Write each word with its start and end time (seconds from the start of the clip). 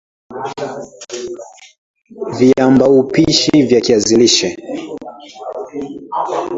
Viambaupishi 2.37 3.63
vya 3.63 3.81
kiazi 3.81 4.17
lishe 4.17 4.57